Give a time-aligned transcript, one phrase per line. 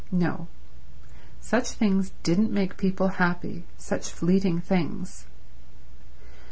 [0.11, 0.47] No;
[1.39, 5.27] such things didn't make people happy, such fleeting things.